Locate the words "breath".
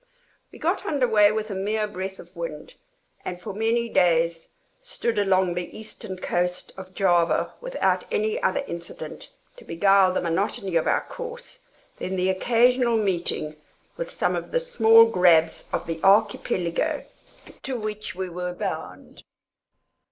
1.87-2.17